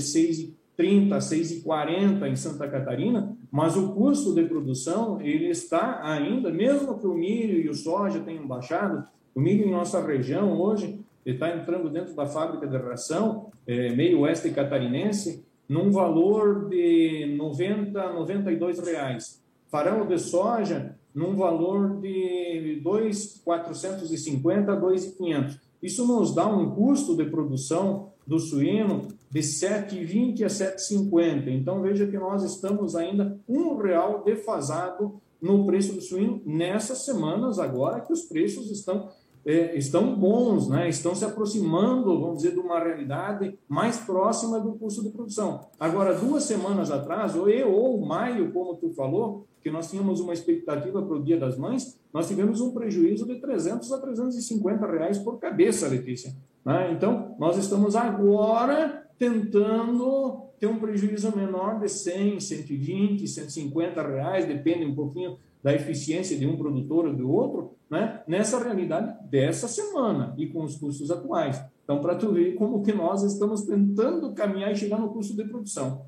6,30, 0.78 1.18
6,40 1.18 2.28
em 2.30 2.36
Santa 2.36 2.68
Catarina, 2.68 3.36
mas 3.50 3.76
o 3.76 3.92
custo 3.92 4.34
de 4.34 4.44
produção 4.44 5.20
ele 5.20 5.48
está 5.48 6.00
ainda, 6.02 6.50
mesmo 6.50 6.98
que 6.98 7.06
o 7.06 7.14
milho 7.14 7.60
e 7.60 7.68
o 7.68 7.74
soja 7.74 8.20
tenham 8.20 8.46
baixado, 8.46 9.04
o 9.34 9.40
milho 9.40 9.66
em 9.66 9.70
nossa 9.70 10.04
região 10.04 10.60
hoje 10.60 11.00
está 11.24 11.54
entrando 11.54 11.88
dentro 11.88 12.14
da 12.14 12.26
fábrica 12.26 12.66
de 12.66 12.76
ração, 12.76 13.50
é, 13.66 13.94
meio 13.94 14.20
oeste 14.20 14.50
catarinense, 14.50 15.44
num 15.68 15.90
valor 15.90 16.68
de 16.68 17.34
90, 17.36 18.12
92 18.12 18.78
reais. 18.80 19.40
Farão 19.68 20.06
de 20.06 20.18
soja 20.18 20.96
num 21.14 21.34
valor 21.34 22.00
de 22.00 22.80
2,450 22.82 24.72
a 24.72 24.76
2,500. 24.76 25.60
Isso 25.82 26.06
nos 26.06 26.34
dá 26.34 26.46
um 26.46 26.70
custo 26.70 27.16
de 27.16 27.24
produção 27.24 28.10
do 28.26 28.38
suíno 28.38 29.08
de 29.32 29.40
7,20 29.40 30.44
a 30.44 30.48
7,50. 30.48 31.48
Então 31.48 31.80
veja 31.80 32.06
que 32.06 32.18
nós 32.18 32.44
estamos 32.44 32.94
ainda 32.94 33.40
um 33.48 33.76
real 33.76 34.22
defasado 34.22 35.14
no 35.40 35.64
preço 35.64 35.94
do 35.94 36.02
suíno 36.02 36.42
nessas 36.44 37.06
semanas 37.06 37.58
agora 37.58 38.02
que 38.02 38.12
os 38.12 38.22
preços 38.22 38.70
estão 38.70 39.08
é, 39.44 39.76
estão 39.76 40.14
bons, 40.14 40.68
né? 40.68 40.88
estão 40.88 41.16
se 41.16 41.24
aproximando, 41.24 42.20
vamos 42.20 42.42
dizer, 42.42 42.52
de 42.52 42.60
uma 42.60 42.78
realidade 42.78 43.58
mais 43.68 43.96
próxima 43.96 44.60
do 44.60 44.74
custo 44.74 45.02
de 45.02 45.10
produção. 45.10 45.66
Agora, 45.80 46.14
duas 46.14 46.44
semanas 46.44 46.92
atrás, 46.92 47.34
ou, 47.34 47.48
eu, 47.48 47.72
ou 47.72 48.00
maio, 48.06 48.52
como 48.52 48.76
tu 48.76 48.90
falou, 48.90 49.44
que 49.60 49.68
nós 49.68 49.90
tínhamos 49.90 50.20
uma 50.20 50.32
expectativa 50.32 51.02
para 51.02 51.16
o 51.16 51.24
Dia 51.24 51.40
das 51.40 51.58
Mães, 51.58 51.98
nós 52.12 52.28
tivemos 52.28 52.60
um 52.60 52.72
prejuízo 52.72 53.26
de 53.26 53.40
300 53.40 53.90
a 53.90 53.98
350 53.98 54.86
reais 54.86 55.18
por 55.18 55.40
cabeça, 55.40 55.88
Letícia. 55.88 56.32
Né? 56.64 56.92
Então, 56.92 57.34
nós 57.36 57.56
estamos 57.56 57.96
agora 57.96 59.01
tentando 59.18 60.48
ter 60.58 60.66
um 60.66 60.78
prejuízo 60.78 61.34
menor 61.36 61.80
de 61.80 61.88
100, 61.88 62.40
120, 62.40 63.26
150 63.26 64.02
reais, 64.02 64.46
depende 64.46 64.84
um 64.84 64.94
pouquinho 64.94 65.36
da 65.62 65.74
eficiência 65.74 66.36
de 66.36 66.46
um 66.46 66.56
produtor 66.56 67.06
ou 67.06 67.14
do 67.14 67.30
outro, 67.30 67.74
né? 67.88 68.22
nessa 68.26 68.62
realidade 68.62 69.14
dessa 69.28 69.68
semana 69.68 70.34
e 70.36 70.46
com 70.46 70.62
os 70.64 70.76
custos 70.76 71.10
atuais. 71.10 71.62
Então, 71.84 72.00
para 72.00 72.14
tu 72.14 72.32
ver 72.32 72.54
como 72.54 72.82
que 72.82 72.92
nós 72.92 73.22
estamos 73.22 73.62
tentando 73.62 74.32
caminhar 74.34 74.72
e 74.72 74.76
chegar 74.76 74.98
no 74.98 75.10
custo 75.10 75.36
de 75.36 75.44
produção. 75.44 76.06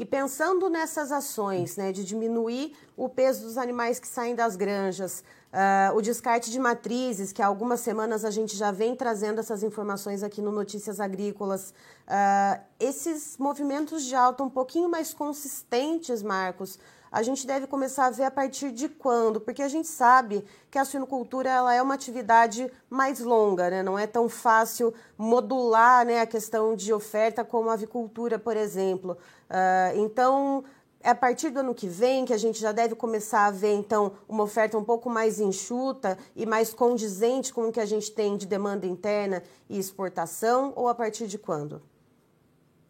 E 0.00 0.04
pensando 0.06 0.70
nessas 0.70 1.12
ações, 1.12 1.76
né, 1.76 1.92
de 1.92 2.02
diminuir 2.02 2.74
o 2.96 3.06
peso 3.06 3.44
dos 3.44 3.58
animais 3.58 4.00
que 4.00 4.08
saem 4.08 4.34
das 4.34 4.56
granjas, 4.56 5.22
uh, 5.52 5.94
o 5.94 6.00
descarte 6.00 6.50
de 6.50 6.58
matrizes, 6.58 7.32
que 7.32 7.42
há 7.42 7.46
algumas 7.46 7.80
semanas 7.80 8.24
a 8.24 8.30
gente 8.30 8.56
já 8.56 8.70
vem 8.70 8.96
trazendo 8.96 9.40
essas 9.40 9.62
informações 9.62 10.22
aqui 10.22 10.40
no 10.40 10.50
Notícias 10.50 11.00
Agrícolas, 11.00 11.74
uh, 12.08 12.62
esses 12.80 13.36
movimentos 13.36 14.02
de 14.06 14.14
alta 14.14 14.42
um 14.42 14.48
pouquinho 14.48 14.88
mais 14.88 15.12
consistentes, 15.12 16.22
Marcos, 16.22 16.78
a 17.10 17.22
gente 17.22 17.46
deve 17.46 17.66
começar 17.66 18.06
a 18.06 18.10
ver 18.10 18.24
a 18.24 18.30
partir 18.30 18.70
de 18.70 18.88
quando? 18.88 19.40
Porque 19.40 19.62
a 19.62 19.68
gente 19.68 19.88
sabe 19.88 20.44
que 20.70 20.78
a 20.78 20.84
suinocultura 20.84 21.50
ela 21.50 21.74
é 21.74 21.82
uma 21.82 21.94
atividade 21.94 22.70
mais 22.88 23.18
longa, 23.20 23.68
né? 23.68 23.82
não 23.82 23.98
é 23.98 24.06
tão 24.06 24.28
fácil 24.28 24.94
modular 25.18 26.06
né, 26.06 26.20
a 26.20 26.26
questão 26.26 26.76
de 26.76 26.92
oferta 26.92 27.44
como 27.44 27.68
a 27.68 27.72
avicultura, 27.72 28.38
por 28.38 28.56
exemplo. 28.56 29.18
Uh, 29.50 29.98
então, 29.98 30.64
é 31.02 31.10
a 31.10 31.14
partir 31.14 31.50
do 31.50 31.60
ano 31.60 31.74
que 31.74 31.88
vem 31.88 32.24
que 32.24 32.32
a 32.32 32.38
gente 32.38 32.60
já 32.60 32.72
deve 32.72 32.94
começar 32.94 33.46
a 33.46 33.50
ver, 33.50 33.72
então, 33.72 34.12
uma 34.28 34.44
oferta 34.44 34.78
um 34.78 34.84
pouco 34.84 35.10
mais 35.10 35.40
enxuta 35.40 36.16
e 36.36 36.46
mais 36.46 36.72
condizente 36.72 37.52
com 37.52 37.68
o 37.68 37.72
que 37.72 37.80
a 37.80 37.86
gente 37.86 38.12
tem 38.12 38.36
de 38.36 38.46
demanda 38.46 38.86
interna 38.86 39.42
e 39.68 39.78
exportação, 39.78 40.72
ou 40.76 40.88
a 40.88 40.94
partir 40.94 41.26
de 41.26 41.38
quando? 41.38 41.82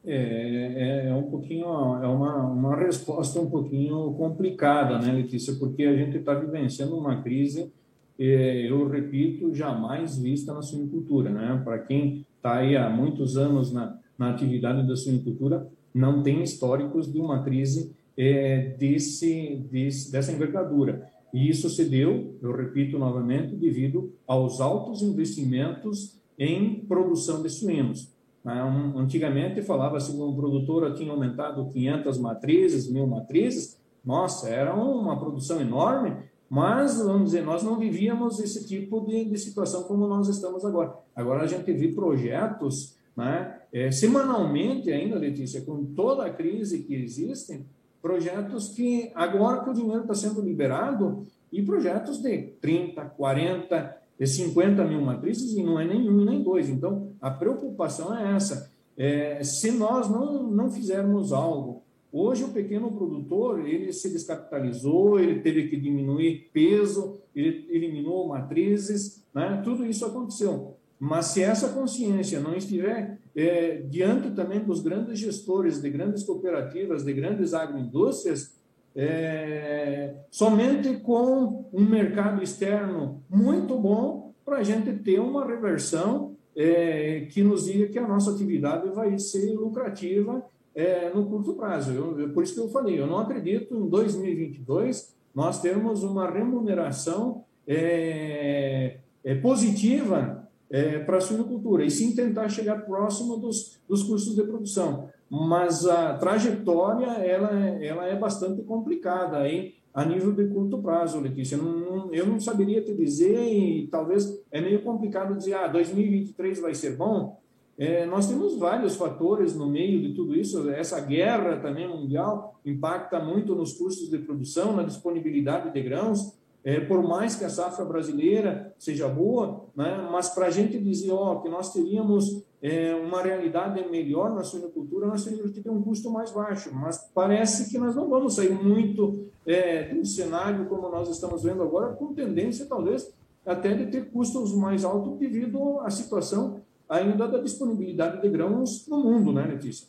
É, 0.04 0.14
é, 0.14 1.08
é, 1.08 1.14
um 1.14 1.24
pouquinho, 1.24 1.66
é 1.66 2.06
uma, 2.06 2.46
uma 2.46 2.76
resposta 2.76 3.38
um 3.38 3.50
pouquinho 3.50 4.14
complicada, 4.14 4.98
né, 4.98 5.12
Letícia? 5.12 5.54
Porque 5.56 5.84
a 5.84 5.94
gente 5.94 6.16
está 6.16 6.34
vivenciando 6.34 6.96
uma 6.96 7.22
crise, 7.22 7.70
é, 8.18 8.70
eu 8.70 8.88
repito, 8.88 9.54
jamais 9.54 10.18
vista 10.18 10.54
na 10.54 10.62
suinicultura, 10.62 11.28
né? 11.28 11.60
Para 11.62 11.78
quem 11.78 12.24
está 12.36 12.58
aí 12.58 12.76
há 12.76 12.88
muitos 12.88 13.36
anos 13.36 13.72
na, 13.72 13.98
na 14.18 14.30
atividade 14.30 14.86
da 14.88 14.96
suinicultura, 14.96 15.68
não 15.94 16.22
tem 16.22 16.42
históricos 16.42 17.12
de 17.12 17.18
uma 17.18 17.42
crise 17.42 17.94
é, 18.16 18.74
desse, 18.78 19.66
desse, 19.70 20.10
dessa 20.10 20.32
envergadura. 20.32 21.08
E 21.32 21.48
isso 21.48 21.68
se 21.68 21.84
deu, 21.84 22.36
eu 22.42 22.52
repito 22.52 22.98
novamente, 22.98 23.54
devido 23.54 24.12
aos 24.26 24.60
altos 24.60 25.02
investimentos 25.02 26.18
em 26.38 26.74
produção 26.86 27.42
de 27.42 27.50
suínos. 27.50 28.10
Né? 28.44 28.54
Antigamente 28.96 29.62
falava-se 29.62 30.12
que 30.12 30.20
um 30.20 30.34
produtor 30.34 30.94
tinha 30.94 31.12
aumentado 31.12 31.68
500 31.68 32.18
matrizes, 32.18 32.90
mil 32.90 33.06
matrizes. 33.06 33.78
Nossa, 34.04 34.48
era 34.48 34.74
uma 34.74 35.18
produção 35.18 35.60
enorme, 35.60 36.16
mas, 36.48 36.98
vamos 36.98 37.26
dizer, 37.26 37.42
nós 37.44 37.62
não 37.62 37.78
vivíamos 37.78 38.40
esse 38.40 38.66
tipo 38.66 39.00
de, 39.02 39.24
de 39.26 39.38
situação 39.38 39.84
como 39.84 40.06
nós 40.06 40.26
estamos 40.28 40.64
agora. 40.64 40.94
Agora 41.14 41.44
a 41.44 41.46
gente 41.46 41.70
vê 41.72 41.88
projetos, 41.88 42.96
né, 43.16 43.60
é, 43.72 43.90
semanalmente 43.90 44.90
ainda, 44.90 45.16
Letícia, 45.16 45.60
com 45.60 45.84
toda 45.94 46.24
a 46.24 46.30
crise 46.30 46.82
que 46.82 46.94
existe, 46.94 47.64
projetos 48.00 48.70
que 48.70 49.12
agora 49.14 49.62
que 49.62 49.70
o 49.70 49.74
dinheiro 49.74 50.00
está 50.00 50.14
sendo 50.14 50.40
liberado, 50.40 51.26
e 51.52 51.62
projetos 51.62 52.18
de 52.18 52.38
30, 52.60 53.04
40, 53.04 53.99
de 54.20 54.26
50 54.26 54.84
mil 54.84 55.00
matrizes 55.00 55.56
e 55.56 55.62
não 55.62 55.80
é 55.80 55.86
nenhum 55.86 56.24
nem 56.24 56.42
dois. 56.42 56.68
Então, 56.68 57.08
a 57.20 57.30
preocupação 57.30 58.16
é 58.16 58.36
essa. 58.36 58.70
É, 58.96 59.42
se 59.42 59.72
nós 59.72 60.08
não, 60.10 60.42
não 60.42 60.70
fizermos 60.70 61.32
algo 61.32 61.82
Hoje 62.12 62.42
o 62.42 62.48
pequeno 62.48 62.90
produtor 62.90 63.64
ele 63.64 63.92
se 63.92 64.10
descapitalizou, 64.10 65.20
ele 65.20 65.40
teve 65.40 65.68
que 65.68 65.76
diminuir 65.76 66.50
peso, 66.52 67.20
ele 67.34 67.66
eliminou 67.70 68.26
matrizes, 68.26 69.24
né? 69.32 69.60
tudo 69.62 69.86
isso 69.86 70.04
aconteceu. 70.04 70.76
Mas 70.98 71.26
se 71.26 71.42
essa 71.42 71.68
consciência 71.68 72.40
não 72.40 72.54
estiver 72.54 73.18
é, 73.34 73.76
diante 73.88 74.32
também 74.32 74.58
dos 74.58 74.80
grandes 74.80 75.20
gestores 75.20 75.80
de 75.80 75.88
grandes 75.88 76.24
cooperativas, 76.24 77.04
de 77.04 77.12
grandes 77.12 77.54
agroindústrias, 77.54 78.59
é, 78.94 80.14
somente 80.30 80.96
com 80.98 81.68
um 81.72 81.84
mercado 81.84 82.42
externo 82.42 83.22
muito 83.28 83.78
bom 83.78 84.32
para 84.44 84.58
a 84.58 84.62
gente 84.62 84.92
ter 84.94 85.20
uma 85.20 85.46
reversão 85.46 86.36
é, 86.56 87.26
que 87.30 87.42
nos 87.42 87.66
diga 87.66 87.86
que 87.86 87.98
a 87.98 88.06
nossa 88.06 88.32
atividade 88.32 88.88
vai 88.90 89.18
ser 89.18 89.52
lucrativa 89.52 90.44
é, 90.74 91.10
no 91.10 91.26
curto 91.26 91.54
prazo. 91.54 91.92
Eu, 91.92 92.30
por 92.32 92.42
isso 92.42 92.54
que 92.54 92.60
eu 92.60 92.68
falei, 92.68 92.98
eu 92.98 93.06
não 93.06 93.18
acredito 93.18 93.74
em 93.74 93.88
2022 93.88 95.14
nós 95.34 95.60
termos 95.60 96.02
uma 96.02 96.28
remuneração 96.28 97.44
é, 97.66 98.98
é 99.22 99.34
positiva 99.36 100.48
é, 100.68 100.98
para 101.00 101.18
a 101.18 101.20
suinocultura, 101.20 101.84
e 101.84 101.90
sim 101.90 102.14
tentar 102.14 102.48
chegar 102.48 102.84
próximo 102.84 103.36
dos, 103.36 103.80
dos 103.88 104.02
custos 104.02 104.34
de 104.34 104.42
produção. 104.42 105.08
Mas 105.30 105.86
a 105.86 106.14
trajetória 106.14 107.06
ela, 107.06 107.50
ela 107.80 108.06
é 108.06 108.16
bastante 108.16 108.62
complicada 108.62 109.48
hein, 109.48 109.74
a 109.94 110.04
nível 110.04 110.32
de 110.32 110.48
curto 110.48 110.82
prazo, 110.82 111.20
Letícia. 111.20 111.54
Eu 111.54 111.62
não, 111.62 112.12
eu 112.12 112.26
não 112.26 112.40
saberia 112.40 112.82
te 112.82 112.92
dizer, 112.94 113.40
e 113.40 113.86
talvez 113.86 114.42
é 114.50 114.60
meio 114.60 114.82
complicado 114.82 115.36
dizer, 115.36 115.54
ah, 115.54 115.68
2023 115.68 116.60
vai 116.60 116.74
ser 116.74 116.96
bom, 116.96 117.40
é, 117.80 118.04
nós 118.04 118.28
temos 118.28 118.58
vários 118.58 118.94
fatores 118.96 119.56
no 119.56 119.66
meio 119.66 120.02
de 120.02 120.12
tudo 120.12 120.36
isso. 120.36 120.68
Essa 120.68 121.00
guerra 121.00 121.56
também 121.60 121.88
mundial 121.88 122.60
impacta 122.62 123.18
muito 123.18 123.54
nos 123.54 123.72
custos 123.72 124.10
de 124.10 124.18
produção, 124.18 124.76
na 124.76 124.82
disponibilidade 124.82 125.72
de 125.72 125.80
grãos. 125.80 126.38
É, 126.62 126.78
por 126.80 127.02
mais 127.02 127.34
que 127.34 127.44
a 127.44 127.48
safra 127.48 127.84
brasileira 127.84 128.74
seja 128.78 129.08
boa, 129.08 129.64
né, 129.74 130.06
mas 130.12 130.28
para 130.28 130.46
a 130.46 130.50
gente 130.50 130.78
dizer 130.78 131.10
ó, 131.10 131.36
que 131.36 131.48
nós 131.48 131.72
teríamos 131.72 132.44
é, 132.62 132.94
uma 132.94 133.22
realidade 133.22 133.82
melhor 133.90 134.34
na 134.34 134.44
suinocultura, 134.44 135.06
nós 135.06 135.24
teríamos 135.24 135.52
que 135.52 135.62
ter 135.62 135.70
um 135.70 135.82
custo 135.82 136.10
mais 136.10 136.30
baixo. 136.30 136.70
Mas 136.74 137.10
parece 137.14 137.70
que 137.70 137.78
nós 137.78 137.96
não 137.96 138.08
vamos 138.08 138.34
sair 138.34 138.52
muito 138.52 139.26
é, 139.46 139.84
de 139.84 139.98
um 139.98 140.04
cenário 140.04 140.66
como 140.66 140.88
nós 140.90 141.08
estamos 141.08 141.42
vendo 141.42 141.62
agora, 141.62 141.94
com 141.94 142.12
tendência 142.12 142.66
talvez 142.66 143.10
até 143.44 143.74
de 143.74 143.86
ter 143.86 144.10
custos 144.10 144.54
mais 144.54 144.84
altos 144.84 145.18
devido 145.18 145.80
à 145.80 145.90
situação 145.90 146.60
ainda 146.88 147.26
da 147.26 147.38
disponibilidade 147.38 148.20
de 148.20 148.28
grãos 148.28 148.86
no 148.86 148.98
mundo, 148.98 149.32
né, 149.32 149.46
Letícia? 149.46 149.88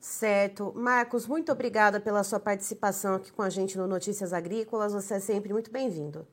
Certo. 0.00 0.72
Marcos, 0.76 1.26
muito 1.26 1.50
obrigada 1.50 1.98
pela 1.98 2.22
sua 2.22 2.38
participação 2.38 3.14
aqui 3.14 3.32
com 3.32 3.42
a 3.42 3.50
gente 3.50 3.76
no 3.76 3.86
Notícias 3.86 4.32
Agrícolas. 4.32 4.92
Você 4.92 5.14
é 5.14 5.20
sempre 5.20 5.52
muito 5.52 5.70
bem-vindo. 5.70 6.26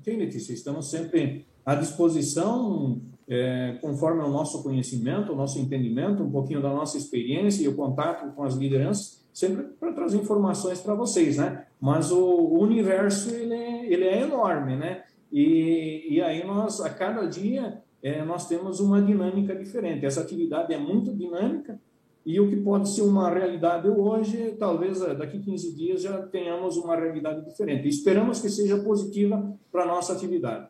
Ok, 0.00 0.16
Letícia, 0.16 0.52
estamos 0.52 0.88
sempre 0.90 1.46
à 1.64 1.74
disposição, 1.74 3.00
é, 3.28 3.76
conforme 3.80 4.22
o 4.22 4.28
nosso 4.28 4.62
conhecimento, 4.62 5.32
o 5.32 5.36
nosso 5.36 5.58
entendimento, 5.58 6.22
um 6.22 6.30
pouquinho 6.30 6.62
da 6.62 6.68
nossa 6.68 6.96
experiência 6.96 7.64
e 7.64 7.68
o 7.68 7.74
contato 7.74 8.32
com 8.34 8.44
as 8.44 8.54
lideranças, 8.54 9.20
sempre 9.34 9.64
para 9.64 9.92
trazer 9.92 10.18
informações 10.18 10.80
para 10.80 10.94
vocês, 10.94 11.38
né? 11.38 11.66
Mas 11.80 12.12
o, 12.12 12.18
o 12.18 12.60
universo, 12.60 13.30
ele 13.30 13.54
é, 13.54 13.92
ele 13.92 14.04
é 14.04 14.22
enorme, 14.22 14.76
né? 14.76 15.02
E, 15.32 16.06
e 16.08 16.22
aí 16.22 16.46
nós, 16.46 16.80
a 16.80 16.88
cada 16.88 17.26
dia, 17.26 17.82
é, 18.00 18.24
nós 18.24 18.46
temos 18.46 18.78
uma 18.78 19.02
dinâmica 19.02 19.56
diferente. 19.56 20.06
Essa 20.06 20.20
atividade 20.20 20.72
é 20.72 20.78
muito 20.78 21.12
dinâmica 21.12 21.80
e 22.26 22.40
o 22.40 22.50
que 22.50 22.56
pode 22.56 22.88
ser 22.88 23.02
uma 23.02 23.30
realidade 23.30 23.88
hoje, 23.88 24.56
talvez 24.58 25.00
é, 25.00 25.14
daqui 25.14 25.38
15 25.38 25.72
dias 25.76 26.02
já 26.02 26.26
tenhamos 26.26 26.76
uma 26.76 26.96
realidade 26.96 27.48
diferente. 27.48 27.86
Esperamos 27.86 28.40
que 28.40 28.50
seja 28.50 28.76
positiva 28.78 29.56
para 29.70 29.84
a 29.84 29.86
nossa 29.86 30.12
atividade. 30.12 30.68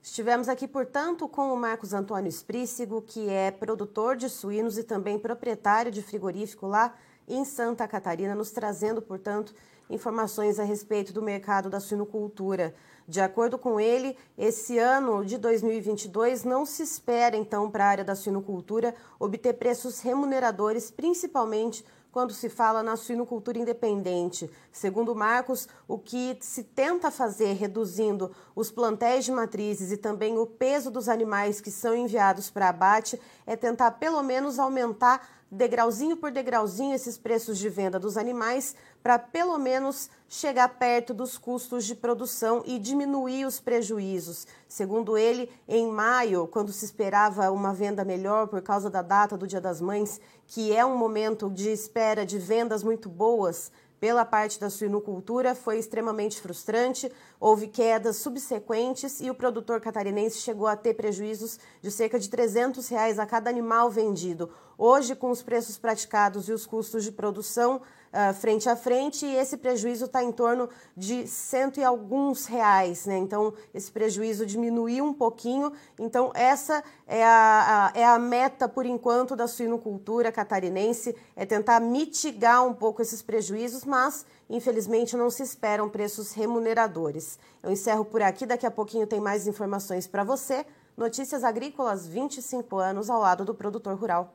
Estivemos 0.00 0.48
aqui, 0.48 0.68
portanto, 0.68 1.28
com 1.28 1.52
o 1.52 1.56
Marcos 1.56 1.92
Antônio 1.92 2.28
Esprícigo, 2.28 3.02
que 3.02 3.28
é 3.28 3.50
produtor 3.50 4.16
de 4.16 4.28
suínos 4.28 4.78
e 4.78 4.84
também 4.84 5.18
proprietário 5.18 5.90
de 5.90 6.00
frigorífico 6.00 6.68
lá 6.68 6.94
em 7.26 7.44
Santa 7.44 7.86
Catarina, 7.88 8.32
nos 8.32 8.52
trazendo, 8.52 9.02
portanto, 9.02 9.52
informações 9.90 10.58
a 10.58 10.64
respeito 10.64 11.12
do 11.12 11.22
mercado 11.22 11.70
da 11.70 11.80
suinocultura. 11.80 12.74
De 13.06 13.20
acordo 13.20 13.56
com 13.56 13.80
ele, 13.80 14.16
esse 14.36 14.78
ano 14.78 15.24
de 15.24 15.38
2022 15.38 16.44
não 16.44 16.66
se 16.66 16.82
espera, 16.82 17.36
então, 17.36 17.70
para 17.70 17.84
a 17.84 17.88
área 17.88 18.04
da 18.04 18.14
suinocultura 18.14 18.94
obter 19.18 19.54
preços 19.54 20.00
remuneradores, 20.00 20.90
principalmente 20.90 21.84
quando 22.10 22.32
se 22.32 22.48
fala 22.48 22.82
na 22.82 22.96
suinocultura 22.96 23.58
independente. 23.58 24.50
Segundo 24.72 25.14
Marcos, 25.14 25.68
o 25.86 25.98
que 25.98 26.36
se 26.40 26.64
tenta 26.64 27.10
fazer 27.10 27.52
reduzindo 27.52 28.30
os 28.54 28.70
plantéis 28.70 29.24
de 29.24 29.32
matrizes 29.32 29.92
e 29.92 29.96
também 29.96 30.36
o 30.38 30.46
peso 30.46 30.90
dos 30.90 31.08
animais 31.08 31.60
que 31.60 31.70
são 31.70 31.94
enviados 31.94 32.50
para 32.50 32.70
abate 32.70 33.20
é 33.46 33.56
tentar 33.56 33.92
pelo 33.92 34.22
menos 34.22 34.58
aumentar 34.58 35.37
degrauzinho 35.50 36.16
por 36.16 36.30
degrauzinho 36.30 36.94
esses 36.94 37.16
preços 37.16 37.58
de 37.58 37.68
venda 37.68 37.98
dos 37.98 38.16
animais 38.16 38.76
para 39.02 39.18
pelo 39.18 39.58
menos 39.58 40.10
chegar 40.28 40.68
perto 40.78 41.14
dos 41.14 41.38
custos 41.38 41.86
de 41.86 41.94
produção 41.94 42.62
e 42.66 42.78
diminuir 42.78 43.46
os 43.46 43.58
prejuízos. 43.58 44.46
Segundo 44.68 45.16
ele, 45.16 45.50
em 45.66 45.90
maio, 45.90 46.46
quando 46.46 46.72
se 46.72 46.84
esperava 46.84 47.50
uma 47.50 47.72
venda 47.72 48.04
melhor 48.04 48.48
por 48.48 48.60
causa 48.60 48.90
da 48.90 49.00
data 49.00 49.36
do 49.36 49.46
Dia 49.46 49.60
das 49.60 49.80
Mães, 49.80 50.20
que 50.46 50.74
é 50.74 50.84
um 50.84 50.96
momento 50.96 51.48
de 51.48 51.70
espera 51.70 52.26
de 52.26 52.38
vendas 52.38 52.82
muito 52.82 53.08
boas, 53.08 53.72
pela 54.00 54.24
parte 54.24 54.60
da 54.60 54.70
suinocultura 54.70 55.54
foi 55.54 55.78
extremamente 55.78 56.40
frustrante, 56.40 57.10
houve 57.40 57.68
quedas 57.68 58.16
subsequentes 58.16 59.20
e 59.20 59.30
o 59.30 59.34
produtor 59.34 59.80
catarinense 59.80 60.38
chegou 60.38 60.66
a 60.66 60.76
ter 60.76 60.94
prejuízos 60.94 61.58
de 61.82 61.90
cerca 61.90 62.18
de 62.18 62.28
300 62.28 62.88
reais 62.88 63.18
a 63.18 63.26
cada 63.26 63.50
animal 63.50 63.90
vendido. 63.90 64.50
Hoje, 64.76 65.16
com 65.16 65.30
os 65.30 65.42
preços 65.42 65.76
praticados 65.76 66.48
e 66.48 66.52
os 66.52 66.64
custos 66.64 67.02
de 67.02 67.10
produção, 67.10 67.80
uh, 68.12 68.34
frente 68.34 68.68
a 68.68 68.76
frente 68.76 69.26
e 69.26 69.36
esse 69.36 69.56
prejuízo 69.56 70.06
está 70.06 70.22
em 70.22 70.32
torno 70.32 70.68
de 70.96 71.26
cento 71.26 71.80
e 71.80 71.84
alguns 71.84 72.46
reais, 72.46 73.06
né? 73.06 73.16
Então, 73.18 73.52
esse 73.72 73.90
prejuízo 73.90 74.46
diminuiu 74.46 75.04
um 75.04 75.12
pouquinho. 75.12 75.72
Então, 75.98 76.30
essa 76.34 76.82
é 77.06 77.24
a, 77.24 77.92
a, 77.94 77.98
é 77.98 78.04
a 78.04 78.18
meta, 78.18 78.68
por 78.68 78.86
enquanto, 78.86 79.36
da 79.36 79.46
suinocultura 79.46 80.32
catarinense, 80.32 81.14
é 81.36 81.44
tentar 81.46 81.80
mitigar 81.80 82.66
um 82.66 82.74
pouco 82.74 83.02
esses 83.02 83.22
prejuízos, 83.22 83.84
mas, 83.84 84.26
infelizmente, 84.48 85.16
não 85.16 85.30
se 85.30 85.42
esperam 85.42 85.88
preços 85.88 86.32
remuneradores. 86.32 87.38
Eu 87.62 87.70
encerro 87.70 88.04
por 88.04 88.22
aqui, 88.22 88.46
daqui 88.46 88.66
a 88.66 88.70
pouquinho 88.70 89.06
tem 89.06 89.20
mais 89.20 89.46
informações 89.46 90.06
para 90.06 90.24
você. 90.24 90.64
Notícias 90.96 91.44
Agrícolas, 91.44 92.06
25 92.06 92.76
anos 92.76 93.08
ao 93.08 93.20
lado 93.20 93.44
do 93.44 93.54
produtor 93.54 93.94
rural. 93.94 94.34